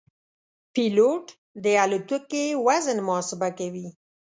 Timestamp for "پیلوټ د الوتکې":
0.73-2.45